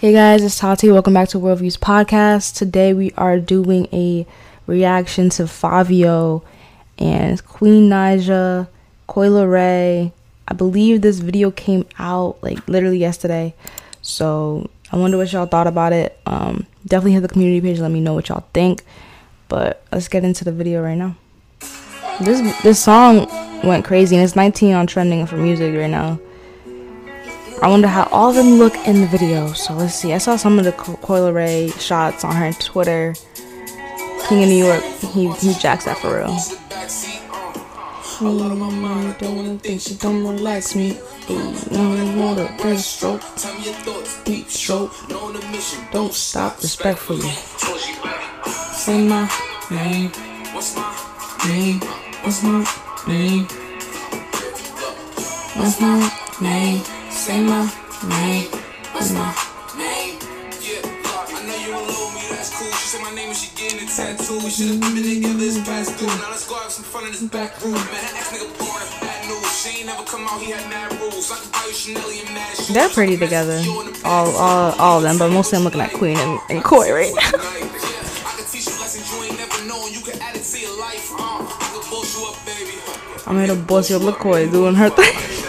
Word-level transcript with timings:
Hey 0.00 0.14
guys, 0.14 0.42
it's 0.42 0.58
Tati. 0.58 0.90
Welcome 0.90 1.12
back 1.12 1.28
to 1.28 1.38
Worldviews 1.38 1.78
Podcast. 1.78 2.56
Today 2.56 2.94
we 2.94 3.12
are 3.18 3.38
doing 3.38 3.86
a 3.92 4.26
reaction 4.66 5.28
to 5.28 5.42
Fivio 5.42 6.42
and 6.96 7.44
Queen 7.44 7.90
Naija, 7.90 8.66
Coi 9.06 9.28
Ray. 9.28 10.14
I 10.48 10.54
believe 10.54 11.02
this 11.02 11.18
video 11.18 11.50
came 11.50 11.84
out 11.98 12.42
like 12.42 12.66
literally 12.66 12.96
yesterday. 12.96 13.54
So 14.00 14.70
I 14.90 14.96
wonder 14.96 15.18
what 15.18 15.30
y'all 15.34 15.44
thought 15.44 15.66
about 15.66 15.92
it. 15.92 16.18
Um, 16.24 16.64
definitely 16.86 17.12
hit 17.12 17.20
the 17.20 17.28
community 17.28 17.60
page. 17.60 17.78
Let 17.78 17.90
me 17.90 18.00
know 18.00 18.14
what 18.14 18.30
y'all 18.30 18.46
think. 18.54 18.82
But 19.48 19.84
let's 19.92 20.08
get 20.08 20.24
into 20.24 20.46
the 20.46 20.52
video 20.52 20.82
right 20.82 20.96
now. 20.96 21.14
This 22.22 22.62
this 22.62 22.82
song 22.82 23.26
went 23.62 23.84
crazy 23.84 24.16
and 24.16 24.24
it's 24.24 24.34
19 24.34 24.72
on 24.72 24.86
trending 24.86 25.26
for 25.26 25.36
music 25.36 25.76
right 25.76 25.90
now. 25.90 26.18
I 27.62 27.68
wonder 27.68 27.88
how 27.88 28.08
all 28.10 28.30
of 28.30 28.36
them 28.36 28.58
look 28.58 28.74
in 28.86 29.02
the 29.02 29.06
video. 29.06 29.52
So 29.52 29.74
let's 29.74 29.94
see. 29.94 30.14
I 30.14 30.18
saw 30.18 30.36
some 30.36 30.58
of 30.58 30.64
the 30.64 30.72
Coi 30.72 31.20
Leray 31.20 31.78
shots 31.78 32.24
on 32.24 32.34
her 32.34 32.52
Twitter. 32.54 33.14
King 34.28 34.44
of 34.44 34.48
New 34.48 34.64
York, 34.64 34.82
he 35.12 35.30
he 35.32 35.52
jacks 35.54 35.84
that 35.84 35.98
for 35.98 36.16
real. 36.16 36.28
don't 39.18 39.58
think 39.58 39.90
you 39.90 39.96
don't 39.96 40.26
relax 40.26 40.74
me. 40.74 40.98
stroke, 42.78 43.22
deep 44.24 44.48
stroke. 44.48 44.92
Don't 45.92 46.14
stop 46.14 46.62
respectfully. 46.62 47.28
Say 48.72 49.06
my 49.06 49.28
name. 49.70 50.10
What's 50.54 50.76
my 50.76 50.94
name? 51.48 51.80
What's 52.22 52.42
my 52.42 52.64
name? 53.06 53.44
What's 55.56 55.80
my 55.80 56.10
name? 56.40 56.99
Say 57.20 57.44
my 57.44 57.68
name. 58.08 58.48
What's 58.96 59.12
my 59.12 59.28
name? 59.76 60.16
Yeah, 60.64 60.80
I 60.88 61.44
know 61.44 61.52
you 61.60 61.76
alone 61.76 62.14
me, 62.16 62.24
that's 62.32 62.48
cool. 62.56 62.72
She 62.72 62.96
said 62.96 63.02
my 63.04 63.12
name 63.14 63.28
and 63.28 63.36
she 63.36 63.52
getting 63.60 63.84
a 63.84 63.90
tattoo. 63.92 64.40
We 64.40 64.48
should 64.48 64.68
have 64.72 64.80
been 64.80 64.96
together 64.96 65.36
this 65.36 65.60
past 65.68 65.98
due. 66.00 66.06
Now 66.06 66.30
let's 66.32 66.48
go 66.48 66.56
have 66.56 66.72
some 66.72 66.82
fun 66.88 67.04
in 67.04 67.12
this 67.12 67.20
back 67.28 67.60
room. 67.60 67.74
Man, 67.76 67.84
that 67.84 68.16
ex 68.16 68.32
nigga 68.32 68.48
born 68.56 68.80
bad 69.04 69.28
news. 69.28 69.44
She 69.52 69.84
ain't 69.84 69.92
never 69.92 70.02
come 70.04 70.24
out, 70.32 70.40
he 70.40 70.50
had 70.50 70.64
mad 70.72 70.96
rules. 70.98 71.30
I 71.30 71.36
can 71.36 71.52
buy 71.52 71.64
you 71.68 71.74
Chanel 71.74 72.08
and 72.08 72.32
mad 72.32 72.56
shoes. 72.56 72.68
They're 72.68 72.88
pretty 72.88 73.18
together. 73.18 73.60
All, 74.02 74.32
all, 74.40 74.72
all 74.80 74.96
of 74.96 75.02
them, 75.02 75.18
but 75.18 75.28
mostly 75.28 75.58
I'm 75.58 75.64
looking 75.64 75.82
at 75.82 75.92
Queen 75.92 76.16
and, 76.16 76.40
and 76.48 76.64
right 76.64 77.12
now. 77.20 77.36
Uh. 77.36 77.60
I'm 83.26 83.36
here 83.36 83.46
to 83.48 83.56
boss 83.56 83.90
your 83.90 84.00
LaCoy 84.00 84.50
doing 84.50 84.74
her 84.74 84.88
thing. 84.96 85.39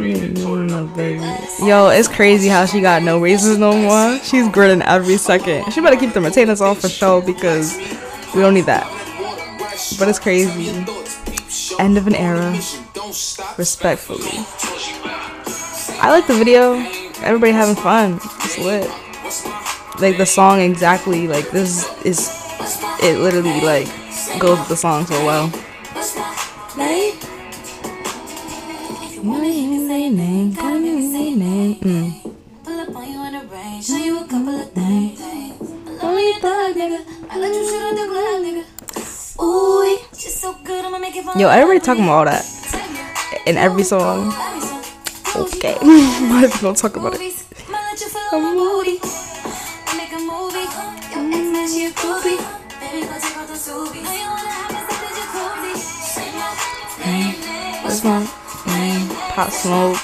Mm, 0.00 0.96
baby. 0.96 1.66
Yo, 1.66 1.88
it's 1.88 2.08
crazy 2.08 2.48
how 2.48 2.64
she 2.64 2.80
got 2.80 3.02
no 3.02 3.20
raises 3.20 3.58
no 3.58 3.76
more. 3.76 4.18
She's 4.24 4.48
grinning 4.48 4.82
every 4.82 5.16
second. 5.16 5.70
She 5.72 5.80
better 5.80 5.96
keep 5.96 6.14
the 6.14 6.20
retainers 6.20 6.60
on 6.60 6.76
for 6.76 6.88
show 6.88 7.20
because 7.20 7.76
we 8.34 8.40
don't 8.40 8.54
need 8.54 8.66
that. 8.66 8.86
But 9.98 10.08
it's 10.08 10.18
crazy. 10.18 10.70
End 11.78 11.98
of 11.98 12.06
an 12.06 12.14
era. 12.14 12.52
Respectfully. 13.58 14.30
I 16.02 16.10
like 16.10 16.26
the 16.26 16.34
video. 16.34 16.74
Everybody 17.22 17.52
having 17.52 17.76
fun. 17.76 18.18
It's 18.40 18.58
lit. 18.58 18.88
Like 20.00 20.16
the 20.16 20.26
song 20.26 20.60
exactly. 20.60 21.28
Like 21.28 21.50
this 21.50 21.84
is 22.04 22.30
it. 23.02 23.18
Literally 23.18 23.60
like 23.60 23.86
goes 24.40 24.58
with 24.58 24.68
the 24.68 24.76
song 24.76 25.04
so 25.04 25.24
well. 25.26 25.52
Name, 29.22 30.54
call 30.54 30.78
me 30.78 31.12
say 31.12 31.34
name. 31.34 31.74
Mm. 31.76 32.34
Pull 32.64 32.80
up 32.80 32.96
on 32.96 33.12
you 33.12 33.26
in 33.26 33.32
the 33.32 33.46
rain, 33.54 33.82
show 33.82 33.96
you 33.96 34.18
a 34.18 34.26
couple 34.26 34.60
of 34.60 34.70
things. 34.72 35.20
Thug 36.40 36.74
nigga, 36.74 37.04
I 37.28 37.38
let 37.38 37.54
you 37.54 37.64
shoot 37.68 37.82
at 37.82 37.96
the 37.96 38.06
club 38.08 38.40
nigga. 38.40 39.42
Ooh, 39.42 39.98
she's 40.14 40.34
so 40.40 40.54
good, 40.64 40.84
I'ma 40.84 40.98
make 40.98 41.16
it 41.16 41.24
fun. 41.24 41.38
Yo, 41.38 41.48
everybody 41.48 41.80
talking 41.80 42.04
about 42.04 42.18
all 42.18 42.24
that 42.24 42.44
in 43.46 43.58
every 43.58 43.82
song. 43.82 44.32
Okay, 45.36 45.76
might 45.82 46.44
as 46.44 46.80
talk 46.80 46.96
about 46.96 47.14
it. 47.14 47.20
I'm. 48.32 48.56
Make. 57.02 57.36
Your 57.82 58.24
you 58.24 58.39
wrong? 58.66 59.08
Pop 59.34 59.50
Smoke, 59.50 59.98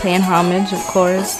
paying 0.00 0.22
homage, 0.22 0.72
of 0.72 0.80
course. 0.86 1.38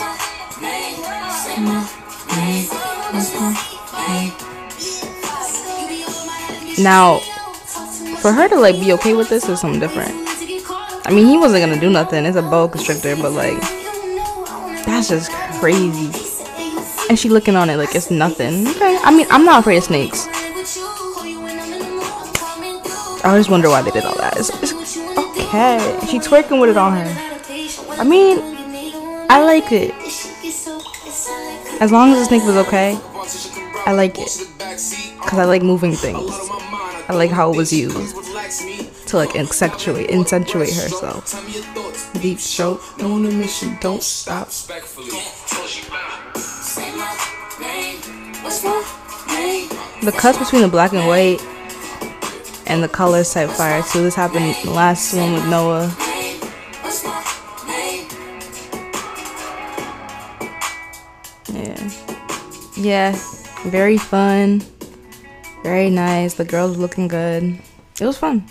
Now, 6.78 7.18
for 8.20 8.32
her 8.32 8.48
to 8.48 8.56
like 8.56 8.80
be 8.80 8.92
okay 8.94 9.14
with 9.14 9.28
this 9.28 9.48
is 9.48 9.60
something 9.60 9.80
different. 9.80 10.12
I 11.06 11.12
mean, 11.12 11.26
he 11.26 11.36
wasn't 11.36 11.62
gonna 11.64 11.80
do 11.80 11.90
nothing. 11.90 12.24
It's 12.24 12.36
a 12.36 12.42
boa 12.42 12.68
constrictor, 12.68 13.16
but 13.16 13.32
like, 13.32 13.60
that's 14.84 15.08
just 15.08 15.30
crazy. 15.58 16.12
And 17.08 17.18
she 17.18 17.28
looking 17.28 17.56
on 17.56 17.68
it 17.68 17.76
like 17.76 17.94
it's 17.94 18.10
nothing. 18.10 18.66
Okay. 18.68 18.98
I 19.02 19.10
mean, 19.14 19.26
I'm 19.30 19.44
not 19.44 19.60
afraid 19.60 19.78
of 19.78 19.84
snakes. 19.84 20.28
I 23.22 23.36
just 23.36 23.50
wonder 23.50 23.68
why 23.68 23.82
they 23.82 23.90
did 23.90 24.04
all 24.04 24.14
that. 24.16 24.38
It's, 24.38 24.50
it's 24.62 24.72
okay. 25.50 26.06
She 26.06 26.18
twerking 26.18 26.60
with 26.60 26.70
it 26.70 26.76
on 26.76 26.92
her. 26.92 27.40
I 27.98 28.04
mean, 28.04 28.38
I 29.28 29.42
like 29.42 29.72
it. 29.72 29.92
As 31.80 31.90
long 31.90 32.12
as 32.12 32.18
the 32.18 32.24
snake 32.26 32.44
was 32.44 32.56
okay, 32.66 32.98
I 33.86 33.92
like 33.92 34.18
it. 34.18 34.46
Cause 35.20 35.38
I 35.38 35.44
like 35.44 35.62
moving 35.62 35.92
things. 35.92 36.30
I 37.08 37.14
like 37.14 37.30
how 37.30 37.52
it 37.52 37.56
was 37.56 37.72
used 37.72 38.16
to 39.08 39.16
like 39.16 39.34
accentuate, 39.36 40.10
accentuate 40.10 40.72
herself. 40.72 41.32
Deep 42.20 42.38
stroke, 42.38 42.80
on 43.02 43.26
a 43.26 43.30
mission, 43.30 43.76
don't 43.80 44.02
stop. 44.02 44.48
The 50.02 50.12
cuts 50.16 50.38
between 50.38 50.62
the 50.62 50.68
black 50.68 50.92
and 50.92 51.06
white 51.06 51.40
and 52.70 52.82
the 52.84 52.88
colors 52.88 53.34
type 53.34 53.50
fire 53.50 53.82
too. 53.82 54.02
This 54.02 54.14
happened 54.14 54.54
last 54.64 55.12
one 55.12 55.32
with 55.32 55.46
Noah. 55.48 55.92
Yeah. 61.52 61.90
Yeah. 62.76 63.18
Very 63.68 63.98
fun. 63.98 64.62
Very 65.64 65.90
nice. 65.90 66.34
The 66.34 66.44
girls 66.44 66.78
looking 66.78 67.08
good. 67.08 67.58
It 68.00 68.06
was 68.06 68.16
fun. 68.16 68.46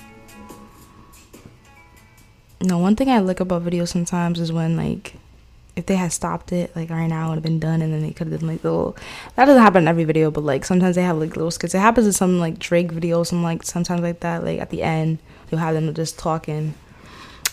No, 2.62 2.78
one 2.78 2.98
thing 2.98 3.10
I 3.10 3.20
like 3.20 3.40
about 3.40 3.64
videos 3.64 3.88
sometimes 3.88 4.40
is 4.42 4.52
when 4.52 4.76
like 4.76 5.16
if 5.80 5.88
they 5.88 5.96
had 5.96 6.14
stopped 6.14 6.52
it, 6.52 6.76
like 6.76 6.90
right 6.90 7.08
now, 7.08 7.26
it 7.26 7.30
would 7.30 7.36
have 7.38 7.44
been 7.44 7.60
done, 7.60 7.82
and 7.82 7.92
then 7.92 8.02
they 8.02 8.12
could 8.12 8.28
have 8.28 8.40
done 8.40 8.50
like 8.50 8.64
little. 8.64 8.96
That 9.36 9.46
doesn't 9.46 9.62
happen 9.62 9.84
in 9.84 9.88
every 9.88 10.04
video, 10.04 10.30
but 10.30 10.44
like 10.44 10.66
sometimes 10.66 10.96
they 10.96 11.02
have 11.02 11.18
like 11.18 11.36
little 11.36 11.50
skits. 11.50 11.74
It 11.74 11.80
happens 11.80 12.06
in 12.06 12.14
some 12.14 12.40
like 12.40 12.60
Drake 12.60 12.92
videos, 12.92 13.28
some 13.28 13.42
like 13.42 13.64
sometimes 13.64 14.02
like 14.02 14.20
that. 14.20 14.44
Like 14.44 14.60
at 14.60 14.70
the 14.70 14.84
end, 14.84 15.18
you'll 15.50 15.62
have 15.62 15.74
them 15.74 15.92
just 15.94 16.20
talking. 16.20 16.76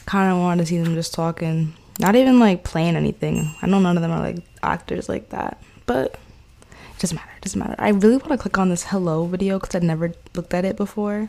Kind 0.04 0.30
of 0.30 0.38
want 0.38 0.60
to 0.60 0.66
see 0.66 0.78
them 0.78 0.94
just 0.94 1.14
talking, 1.14 1.74
not 1.98 2.14
even 2.14 2.38
like 2.38 2.62
playing 2.62 2.96
anything. 2.96 3.54
I 3.62 3.66
know 3.66 3.80
none 3.80 3.96
of 3.96 4.02
them 4.02 4.12
are 4.12 4.20
like 4.20 4.38
actors 4.62 5.08
like 5.08 5.30
that, 5.30 5.62
but 5.86 6.18
it 6.62 6.98
doesn't 6.98 7.16
matter. 7.16 7.32
It 7.36 7.42
doesn't 7.42 7.58
matter. 7.58 7.74
I 7.78 7.88
really 7.88 8.18
want 8.18 8.30
to 8.30 8.38
click 8.38 8.58
on 8.58 8.68
this 8.68 8.84
hello 8.84 9.26
video 9.26 9.58
because 9.58 9.74
I'd 9.74 9.82
never 9.82 10.12
looked 10.34 10.54
at 10.54 10.64
it 10.64 10.76
before. 10.76 11.28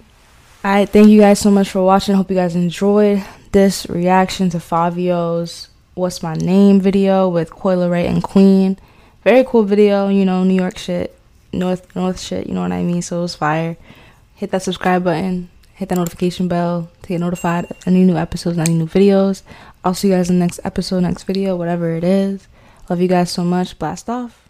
Alright, 0.65 0.89
thank 0.89 1.07
you 1.09 1.19
guys 1.19 1.39
so 1.39 1.49
much 1.49 1.69
for 1.69 1.83
watching. 1.83 2.15
Hope 2.15 2.29
you 2.29 2.35
guys 2.35 2.55
enjoyed 2.55 3.23
this 3.51 3.87
reaction 3.87 4.49
to 4.49 4.57
Fivio's 4.57 5.69
What's 5.97 6.21
My 6.21 6.35
Name 6.35 6.79
video 6.79 7.27
with 7.27 7.49
Coi 7.49 7.75
Leray 7.75 8.07
and 8.07 8.21
Queen. 8.21 8.77
Very 9.23 9.43
cool 9.43 9.63
video, 9.63 10.09
you 10.09 10.25
know, 10.25 10.43
New 10.43 10.53
York 10.53 10.77
shit, 10.77 11.17
North 11.51 11.95
North 11.95 12.19
shit, 12.19 12.45
you 12.45 12.53
know 12.53 12.61
what 12.61 12.71
I 12.71 12.83
mean? 12.83 13.01
So 13.01 13.17
it 13.17 13.21
was 13.21 13.33
fire. 13.33 13.77
Hit 14.35 14.51
that 14.51 14.61
subscribe 14.61 15.03
button, 15.03 15.49
hit 15.73 15.89
that 15.89 15.95
notification 15.95 16.47
bell 16.47 16.91
to 17.01 17.07
get 17.07 17.19
notified 17.19 17.65
of 17.71 17.77
any 17.87 18.03
new 18.03 18.15
episodes, 18.15 18.59
any 18.59 18.75
new 18.75 18.85
videos. 18.85 19.41
I'll 19.83 19.95
see 19.95 20.09
you 20.09 20.13
guys 20.13 20.29
in 20.29 20.37
the 20.37 20.45
next 20.45 20.59
episode, 20.63 20.99
next 20.99 21.23
video, 21.23 21.55
whatever 21.55 21.89
it 21.95 22.03
is. 22.03 22.47
Love 22.91 23.01
you 23.01 23.07
guys 23.07 23.31
so 23.31 23.43
much. 23.43 23.79
Blast 23.79 24.07
off. 24.07 24.46